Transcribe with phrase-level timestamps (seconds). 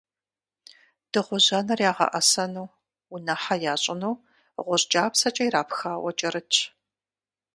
[1.11, 2.67] Дыгъужь анэр ягъэӀэсэну,
[3.13, 4.15] унэхьэ ящӀыну
[4.65, 6.57] гъущӀ кӀапсэкӀэ ирапхауэ кӀэрытщ.